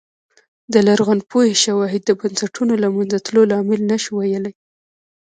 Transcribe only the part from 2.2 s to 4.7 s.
بنسټونو له منځه تلو لامل نه شي ویلای